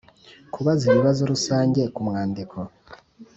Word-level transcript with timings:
Kubaza 0.53 0.83
ibibazo 0.89 1.21
rusange 1.31 1.81
ku 1.93 1.99
mwandiko 2.07 2.57